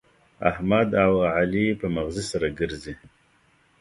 [0.49, 2.93] احمد او علي په مغزي سره ګرزي.